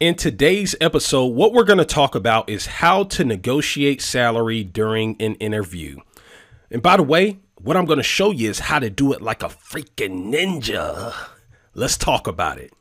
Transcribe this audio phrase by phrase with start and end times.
[0.00, 5.20] In today's episode, what we're going to talk about is how to negotiate salary during
[5.20, 5.98] an interview.
[6.70, 9.20] And by the way, what I'm going to show you is how to do it
[9.20, 11.12] like a freaking ninja.
[11.74, 12.72] Let's talk about it.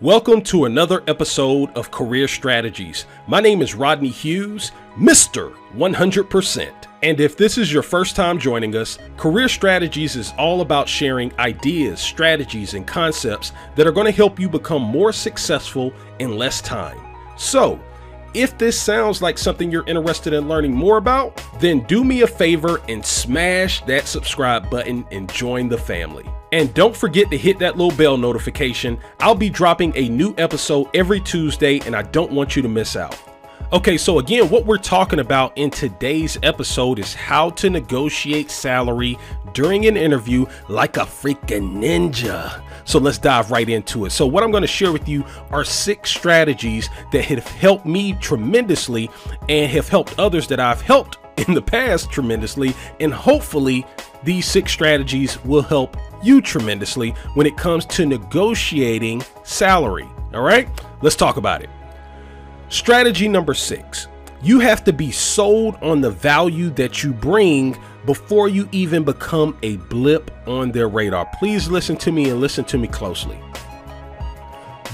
[0.00, 3.06] Welcome to another episode of Career Strategies.
[3.28, 5.54] My name is Rodney Hughes, Mr.
[5.76, 6.91] 100%.
[7.02, 11.36] And if this is your first time joining us, Career Strategies is all about sharing
[11.40, 16.60] ideas, strategies, and concepts that are going to help you become more successful in less
[16.60, 16.98] time.
[17.36, 17.80] So,
[18.34, 22.26] if this sounds like something you're interested in learning more about, then do me a
[22.26, 26.24] favor and smash that subscribe button and join the family.
[26.52, 28.98] And don't forget to hit that little bell notification.
[29.20, 32.96] I'll be dropping a new episode every Tuesday and I don't want you to miss
[32.96, 33.31] out.
[33.72, 39.18] Okay, so again, what we're talking about in today's episode is how to negotiate salary
[39.54, 42.62] during an interview like a freaking ninja.
[42.84, 44.10] So let's dive right into it.
[44.10, 48.12] So, what I'm going to share with you are six strategies that have helped me
[48.20, 49.08] tremendously
[49.48, 51.16] and have helped others that I've helped
[51.48, 52.74] in the past tremendously.
[53.00, 53.86] And hopefully,
[54.22, 60.06] these six strategies will help you tremendously when it comes to negotiating salary.
[60.34, 60.68] All right,
[61.00, 61.70] let's talk about it.
[62.72, 64.08] Strategy number six
[64.42, 69.56] you have to be sold on the value that you bring before you even become
[69.62, 71.28] a blip on their radar.
[71.38, 73.38] Please listen to me and listen to me closely.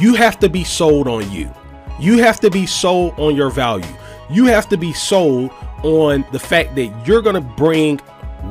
[0.00, 1.54] You have to be sold on you.
[2.00, 3.94] You have to be sold on your value.
[4.28, 5.52] You have to be sold
[5.84, 8.00] on the fact that you're going to bring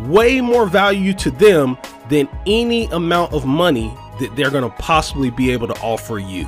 [0.06, 5.32] way more value to them than any amount of money that they're going to possibly
[5.32, 6.48] be able to offer you.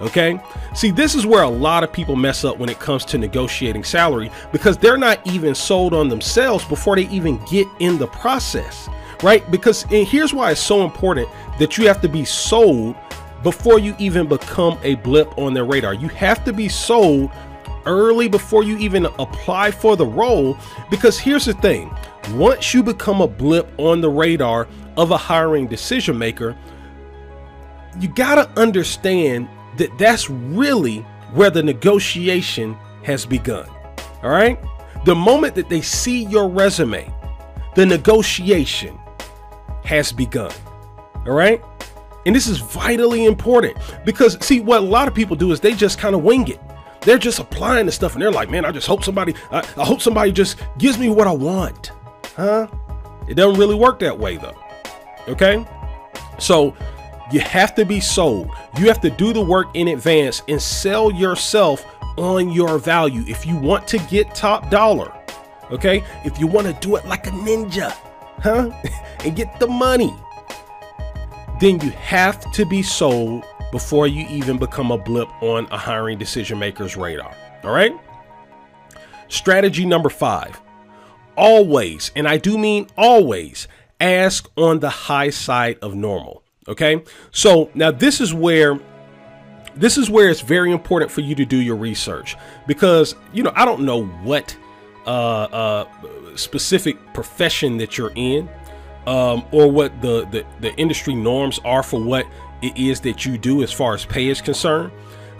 [0.00, 0.40] Okay.
[0.74, 3.82] See, this is where a lot of people mess up when it comes to negotiating
[3.82, 8.88] salary because they're not even sold on themselves before they even get in the process,
[9.22, 9.48] right?
[9.50, 12.94] Because here's why it's so important that you have to be sold
[13.42, 15.94] before you even become a blip on their radar.
[15.94, 17.30] You have to be sold
[17.86, 20.56] early before you even apply for the role
[20.90, 21.90] because here's the thing
[22.34, 26.56] once you become a blip on the radar of a hiring decision maker,
[27.98, 30.98] you got to understand that that's really
[31.32, 33.68] where the negotiation has begun.
[34.22, 34.58] All right?
[35.04, 37.12] The moment that they see your resume,
[37.74, 38.98] the negotiation
[39.84, 40.52] has begun.
[41.26, 41.62] All right?
[42.26, 45.72] And this is vitally important because, see, what a lot of people do is they
[45.72, 46.60] just kind of wing it.
[47.02, 49.84] They're just applying the stuff and they're like, man, I just hope somebody, I, I
[49.84, 51.92] hope somebody just gives me what I want.
[52.36, 52.66] Huh?
[53.28, 54.56] It doesn't really work that way though.
[55.28, 55.64] Okay?
[56.38, 56.76] So
[57.30, 58.50] you have to be sold.
[58.78, 61.84] You have to do the work in advance and sell yourself
[62.16, 63.24] on your value.
[63.26, 65.12] If you want to get top dollar,
[65.70, 66.02] okay?
[66.24, 67.90] If you want to do it like a ninja,
[68.40, 68.70] huh?
[69.24, 70.14] and get the money,
[71.60, 76.18] then you have to be sold before you even become a blip on a hiring
[76.18, 77.34] decision maker's radar.
[77.64, 77.92] All right?
[79.28, 80.58] Strategy number five
[81.36, 83.68] always, and I do mean always,
[84.00, 86.42] ask on the high side of normal.
[86.68, 87.02] Okay.
[87.30, 88.78] So now this is where
[89.74, 92.36] this is where it's very important for you to do your research
[92.66, 94.56] because you know I don't know what
[95.06, 95.84] uh, uh,
[96.36, 98.48] specific profession that you're in
[99.06, 102.26] um, or what the, the the industry norms are for what
[102.60, 104.92] it is that you do as far as pay is concerned.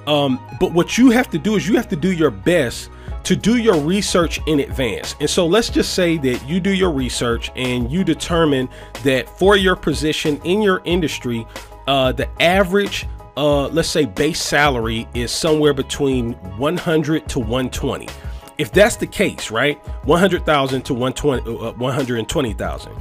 [0.06, 2.90] Um, but what you have to do is you have to do your best
[3.28, 5.14] to do your research in advance.
[5.20, 8.70] And so let's just say that you do your research and you determine
[9.02, 11.46] that for your position in your industry,
[11.86, 13.06] uh, the average,
[13.36, 18.08] uh, let's say, base salary is somewhere between 100 to 120.
[18.56, 19.76] If that's the case, right?
[20.06, 22.92] 100,000 to 120, uh, 120,000.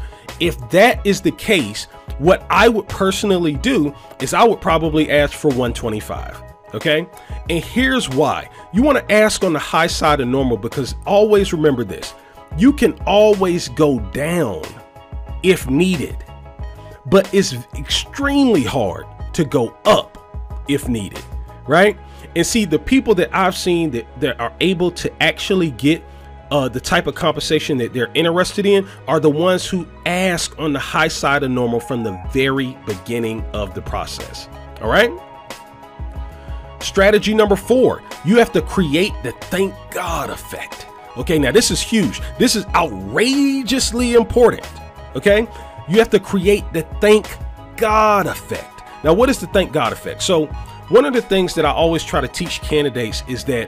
[0.42, 1.86] If that is the case,
[2.18, 6.44] what I would personally do is I would probably ask for 125.
[6.78, 7.08] Okay.
[7.50, 11.52] And here's why you want to ask on the high side of normal because always
[11.54, 12.14] remember this
[12.56, 14.64] you can always go down
[15.44, 16.18] if needed,
[17.06, 20.18] but it's extremely hard to go up
[20.68, 21.24] if needed,
[21.68, 21.98] right?
[22.36, 26.04] And see, the people that I've seen that, that are able to actually get
[26.52, 30.74] uh, the type of compensation that they're interested in are the ones who ask on
[30.74, 34.48] the high side of normal from the very beginning of the process.
[34.82, 35.12] All right.
[36.80, 40.88] Strategy number four, you have to create the thank God effect.
[41.18, 42.22] Okay, now this is huge.
[42.38, 44.68] This is outrageously important.
[45.16, 45.48] Okay,
[45.88, 47.38] you have to create the thank
[47.76, 48.84] God effect.
[49.04, 50.22] Now, what is the thank God effect?
[50.22, 50.46] So,
[50.90, 53.68] one of the things that I always try to teach candidates is that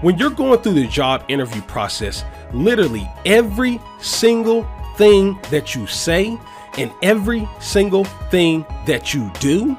[0.00, 4.66] when you're going through the job interview process, literally every single
[4.96, 6.38] thing that you say
[6.76, 9.76] and every single thing that you do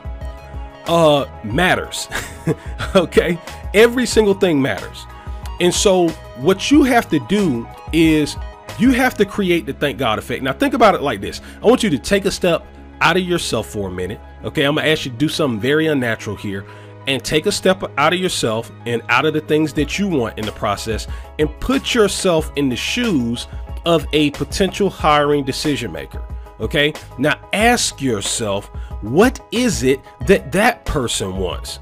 [0.87, 2.07] uh matters.
[2.95, 3.39] okay?
[3.73, 5.05] Every single thing matters.
[5.59, 8.35] And so what you have to do is
[8.79, 10.43] you have to create the thank God effect.
[10.43, 11.41] Now think about it like this.
[11.61, 12.65] I want you to take a step
[13.01, 14.19] out of yourself for a minute.
[14.43, 16.65] Okay, I'm gonna ask you to do something very unnatural here
[17.07, 20.37] and take a step out of yourself and out of the things that you want
[20.37, 21.07] in the process
[21.37, 23.47] and put yourself in the shoes
[23.85, 26.23] of a potential hiring decision maker.
[26.63, 28.67] Okay, now ask yourself,
[29.01, 31.79] what is it that that person wants?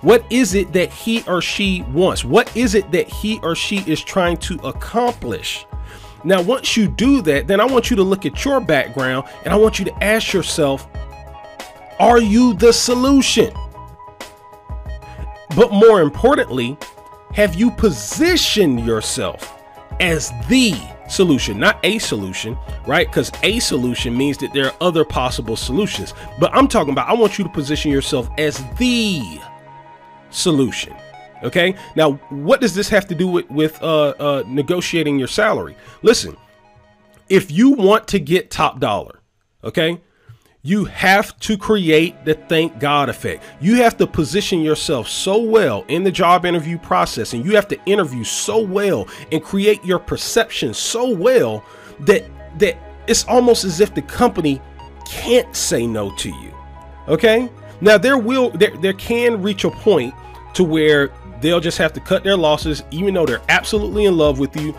[0.00, 2.24] What is it that he or she wants?
[2.24, 5.66] What is it that he or she is trying to accomplish?
[6.24, 9.52] Now, once you do that, then I want you to look at your background and
[9.52, 10.88] I want you to ask yourself,
[12.00, 13.52] are you the solution?
[15.54, 16.78] But more importantly,
[17.34, 19.62] have you positioned yourself
[20.00, 20.72] as the
[21.12, 22.56] solution, not a solution,
[22.86, 23.06] right?
[23.06, 26.14] Because a solution means that there are other possible solutions.
[26.40, 29.38] But I'm talking about, I want you to position yourself as the
[30.30, 30.94] solution.
[31.42, 31.74] Okay.
[31.96, 35.76] Now, what does this have to do with, with uh, uh, negotiating your salary?
[36.02, 36.36] Listen,
[37.28, 39.20] if you want to get top dollar,
[39.64, 40.00] okay,
[40.64, 43.42] you have to create the thank God effect.
[43.60, 47.66] You have to position yourself so well in the job interview process, and you have
[47.68, 51.64] to interview so well and create your perception so well
[52.00, 52.24] that
[52.58, 52.76] that
[53.08, 54.60] it's almost as if the company
[55.08, 56.54] can't say no to you.
[57.08, 57.50] Okay?
[57.80, 60.14] Now there will there, there can reach a point
[60.54, 61.08] to where
[61.42, 62.82] they'll just have to cut their losses.
[62.90, 64.74] Even though they're absolutely in love with you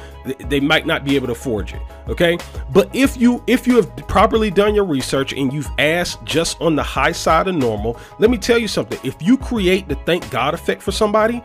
[0.47, 1.81] they might not be able to forge it.
[2.07, 2.37] okay?
[2.71, 6.75] But if you if you have properly done your research and you've asked just on
[6.75, 8.99] the high side of normal let me tell you something.
[9.03, 11.43] If you create the thank god effect for somebody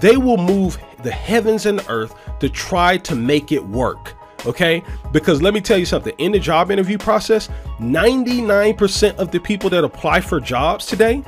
[0.00, 4.14] they will move the heavens and earth to try to make it work
[4.46, 4.82] okay?
[5.12, 6.14] Because let me tell you something.
[6.18, 7.48] In the job interview process
[7.80, 11.24] 99% of the people that apply for jobs today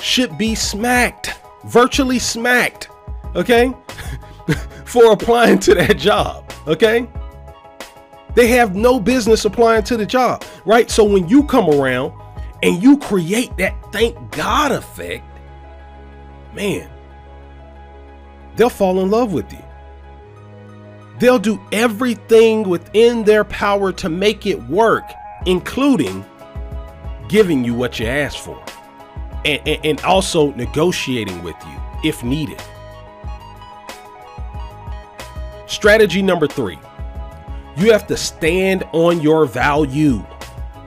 [0.00, 1.34] should be smacked
[1.64, 2.88] virtually smacked,
[3.34, 3.72] okay,
[4.84, 7.06] for applying to that job, okay?
[8.34, 10.90] They have no business applying to the job, right?
[10.90, 12.12] So when you come around
[12.62, 15.24] and you create that thank God effect,
[16.52, 16.90] man,
[18.56, 19.58] they'll fall in love with you.
[21.20, 25.04] They'll do everything within their power to make it work,
[25.46, 26.24] including
[27.28, 28.62] giving you what you asked for
[29.44, 32.62] and, and, and also negotiating with you if needed.
[35.66, 36.78] Strategy number three
[37.76, 40.24] you have to stand on your value.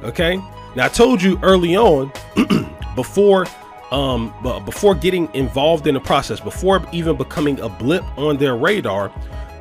[0.04, 0.38] Okay.
[0.76, 2.12] Now I told you early on,
[2.96, 3.46] before
[3.92, 4.34] um
[4.66, 9.12] before getting involved in the process, before even becoming a blip on their radar,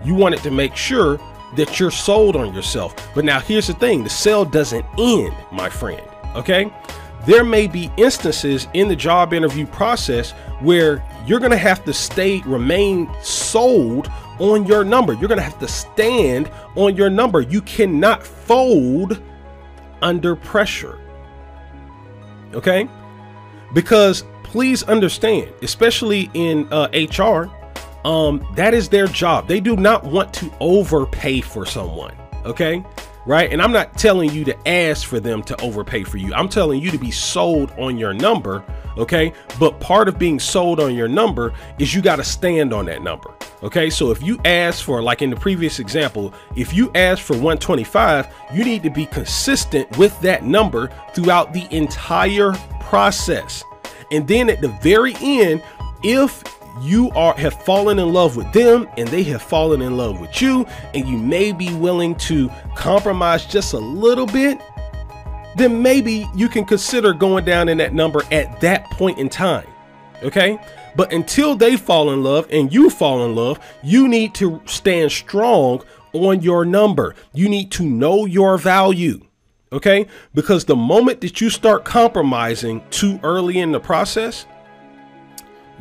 [0.05, 1.19] you wanted to make sure
[1.57, 2.95] that you're sold on yourself.
[3.15, 6.03] But now here's the thing: the sale doesn't end, my friend.
[6.35, 6.71] Okay
[7.26, 11.93] there may be instances in the job interview process where you're going to have to
[11.93, 14.08] stay remain sold
[14.38, 15.12] on your number.
[15.14, 17.40] You're going to have to stand on your number.
[17.40, 19.20] You cannot fold
[20.02, 21.00] under pressure
[22.56, 22.88] okay?
[23.75, 26.88] Because please understand especially in uh,
[27.19, 27.50] hr
[28.06, 29.49] um, that is their job.
[29.49, 32.14] They do not want to overpay for someone
[32.44, 32.84] okay
[33.26, 33.52] right?
[33.52, 36.33] And I'm not telling you to ask for them to overpay for you.
[36.33, 38.64] I'm telling you to be sold on your number,
[38.97, 39.33] okay?
[39.59, 43.02] But part of being sold on your number is you got to stand on that
[43.02, 43.35] number.
[43.62, 47.33] Okay, so if you ask for, like in the previous example, if you ask for
[47.33, 53.64] 125, you need to be consistent with that number throughout the entire process.
[54.12, 55.62] And then at the very end,
[56.04, 56.45] if
[56.80, 60.40] you are have fallen in love with them and they have fallen in love with
[60.42, 64.61] you and you may be willing to compromise just a little bit
[65.56, 69.66] then maybe you can consider going down in that number at that point in time
[70.23, 70.59] okay?
[70.95, 75.12] But until they fall in love and you fall in love you need to stand
[75.12, 77.14] strong on your number.
[77.35, 79.26] You need to know your value
[79.73, 80.06] okay?
[80.35, 84.47] Because the moment that you start compromising too early in the process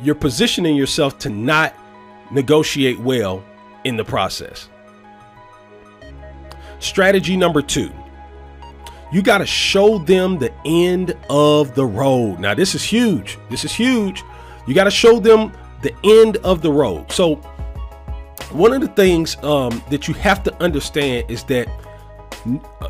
[0.02, 1.76] you're positioning yourself to not
[2.32, 3.44] negotiate well
[3.84, 4.70] in the process.
[6.80, 7.92] Strategy number two
[9.12, 12.40] you got to show them the end of the road.
[12.40, 13.38] Now, this is huge.
[13.50, 14.24] This is huge.
[14.68, 17.12] You got to show them the end of the road.
[17.12, 17.36] So,
[18.52, 21.68] one of the things um, that you have to understand is that
[22.82, 22.90] uh,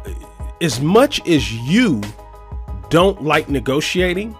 [0.61, 2.01] as much as you
[2.89, 4.35] don't like negotiating,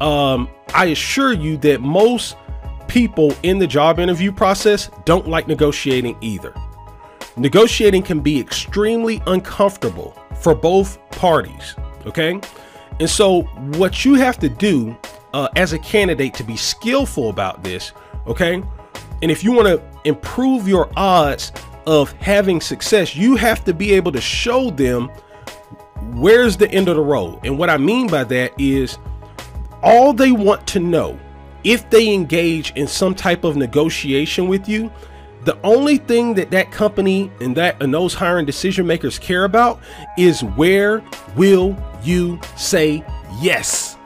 [0.00, 2.36] um, I assure you that most
[2.88, 6.54] people in the job interview process don't like negotiating either.
[7.36, 11.76] negotiating can be extremely uncomfortable for both parties.
[12.06, 12.40] Okay.
[12.98, 13.42] And so,
[13.78, 14.96] what you have to do
[15.32, 17.92] uh, as a candidate to be skillful about this,
[18.26, 18.62] okay,
[19.22, 21.52] and if you want to improve your odds
[21.86, 25.10] of having success, you have to be able to show them
[26.14, 27.40] where's the end of the road.
[27.44, 28.98] And what I mean by that is
[29.82, 31.18] all they want to know
[31.64, 34.90] if they engage in some type of negotiation with you
[35.44, 39.80] the only thing that that company and that and those hiring decision makers care about
[40.18, 41.02] is where
[41.34, 43.04] will you say
[43.40, 43.96] yes?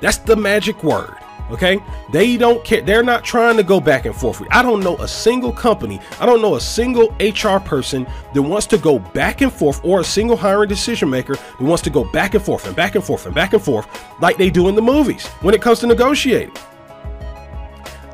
[0.00, 1.16] That's the magic word
[1.50, 1.78] okay
[2.10, 5.08] they don't care they're not trying to go back and forth i don't know a
[5.08, 9.52] single company i don't know a single hr person that wants to go back and
[9.52, 12.74] forth or a single hiring decision maker that wants to go back and forth and
[12.74, 13.86] back and forth and back and forth
[14.20, 16.52] like they do in the movies when it comes to negotiating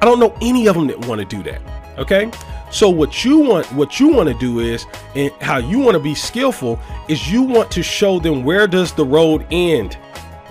[0.02, 1.62] I don't know any of them that want to do that.
[1.96, 2.28] Okay.
[2.72, 4.84] So what you want, what you want to do is,
[5.14, 8.90] and how you want to be skillful is you want to show them where does
[8.92, 9.96] the road end,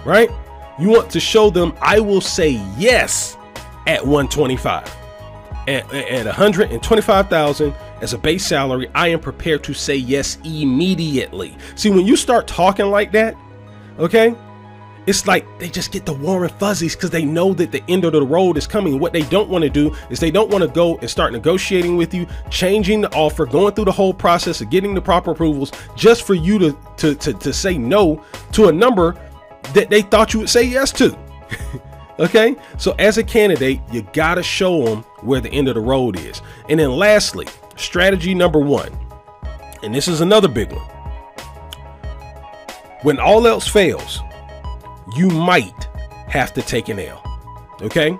[0.05, 0.29] right?
[0.81, 3.37] You want to show them I will say yes
[3.85, 4.97] at 125.
[5.67, 11.55] At, at 125,000 as a base salary, I am prepared to say yes immediately.
[11.75, 13.37] See, when you start talking like that,
[13.99, 14.35] okay,
[15.05, 18.03] it's like they just get the warm and fuzzies because they know that the end
[18.03, 18.97] of the road is coming.
[18.99, 21.95] What they don't want to do is they don't want to go and start negotiating
[21.95, 25.71] with you, changing the offer, going through the whole process of getting the proper approvals
[25.95, 28.23] just for you to to to, to say no
[28.53, 29.15] to a number
[29.73, 31.17] that they thought you would say yes to.
[32.19, 36.19] okay, so as a candidate, you gotta show them where the end of the road
[36.19, 36.41] is.
[36.69, 38.91] And then lastly, strategy number one,
[39.83, 40.87] and this is another big one.
[43.01, 44.19] When all else fails,
[45.15, 45.87] you might
[46.27, 47.21] have to take an L.
[47.81, 48.17] Okay?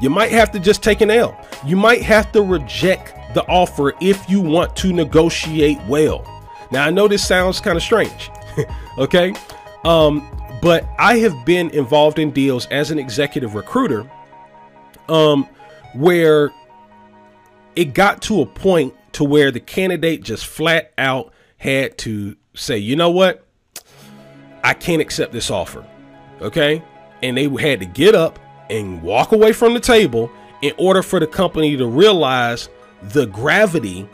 [0.00, 1.38] You might have to just take an L.
[1.64, 6.26] You might have to reject the offer if you want to negotiate well.
[6.70, 8.30] Now, I know this sounds kind of strange.
[8.98, 9.32] okay?
[9.84, 10.28] Um,
[10.62, 14.10] but I have been involved in deals as an executive recruiter
[15.08, 15.46] um,
[15.92, 16.50] where
[17.76, 22.78] it got to a point to where the candidate just flat out had to say,
[22.78, 23.46] you know what?
[24.64, 25.84] I can't accept this offer
[26.42, 26.82] okay?
[27.22, 28.38] And they had to get up
[28.68, 32.68] and walk away from the table in order for the company to realize
[33.02, 34.08] the gravity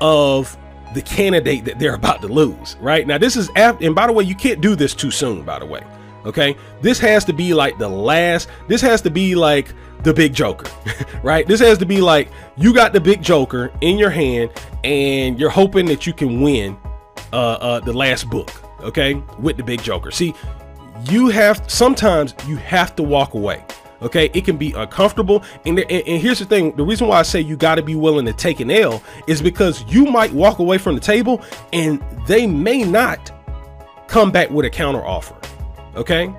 [0.00, 0.56] of
[0.94, 3.06] the candidate that they're about to lose, right?
[3.06, 5.58] Now, this is, after, and by the way, you can't do this too soon, by
[5.58, 5.82] the way,
[6.24, 6.56] okay?
[6.80, 10.70] This has to be like the last, this has to be like the big joker,
[11.22, 11.46] right?
[11.46, 14.50] This has to be like you got the big joker in your hand
[14.84, 16.76] and you're hoping that you can win
[17.32, 18.50] uh, uh, the last book,
[18.82, 20.10] okay, with the big joker.
[20.10, 20.34] See,
[21.04, 23.64] you have sometimes you have to walk away
[24.02, 24.30] okay?
[24.34, 25.42] It can be uncomfortable.
[25.64, 26.74] And, and, and here's the thing.
[26.76, 29.42] The reason why i say you got to be willing to take an l is
[29.42, 31.42] because you might walk away from the table
[31.72, 33.30] and they may not
[34.08, 35.36] come back with a counter offer
[35.96, 36.34] okay?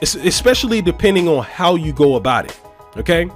[0.00, 2.60] It's, especially depending on how you go about it
[2.96, 3.30] okay?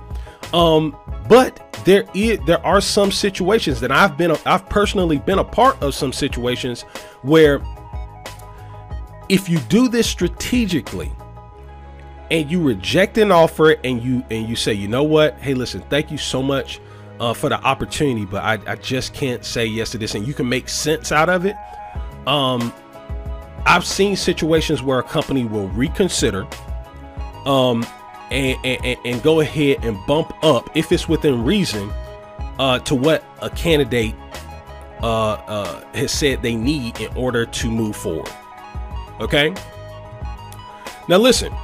[0.53, 0.97] Um
[1.29, 5.81] but there is there are some situations that i've been i've personally been a part
[5.83, 6.83] of some situations
[7.23, 7.63] where
[9.29, 11.13] if you do this strategically
[12.31, 15.39] and you reject an offer and you and you say you know what?
[15.41, 16.81] Hey listen thank you so much
[17.21, 20.35] uh, for the opportunity but I, I just can't say yes to this and you
[20.35, 21.57] can make sense out of it.
[22.27, 22.73] Um
[23.67, 26.47] i've seen situations where a company will reconsider
[27.45, 27.85] um
[28.31, 31.91] and, and, and go ahead and bump up if it's within reason
[32.59, 34.15] uh, to what a candidate
[35.03, 38.31] uh, uh, has said they need in order to move forward.
[39.21, 39.55] Okay.
[41.09, 41.55] Now listen,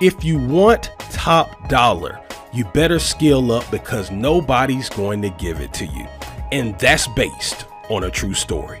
[0.00, 2.18] if you want top dollar,
[2.52, 6.06] you better skill up because nobody's going to give it to you.
[6.52, 8.80] And that's based on a true story.